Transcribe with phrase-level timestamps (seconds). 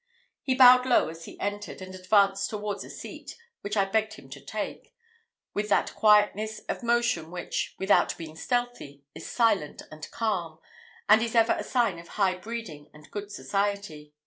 [0.41, 4.17] He bowed low as he entered, and advanced towards a seat, which I begged of
[4.17, 4.95] him to take,
[5.53, 10.57] with that quietness of motion which, without being stealthy, is silent and calm,
[11.07, 14.15] and is ever a sign of high breeding and good society.